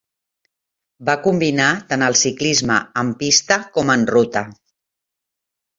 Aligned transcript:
Va 1.09 1.15
combinar 1.27 1.67
tant 1.93 2.07
el 2.07 2.17
ciclisme 2.23 2.81
en 3.03 3.15
pista 3.23 3.61
com 3.79 3.95
en 3.99 4.11
ruta. 4.17 4.47